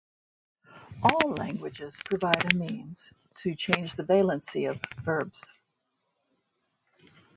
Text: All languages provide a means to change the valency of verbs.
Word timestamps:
All 1.03 1.29
languages 1.33 1.99
provide 2.03 2.51
a 2.51 2.55
means 2.57 3.13
to 3.43 3.53
change 3.53 3.93
the 3.93 4.01
valency 4.03 4.67
of 4.67 4.81
verbs. 5.03 5.53